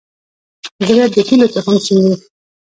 زړه 0.87 1.05
د 1.13 1.15
هيلو 1.27 1.47
تخم 1.55 1.75
شیندي. 1.85 2.13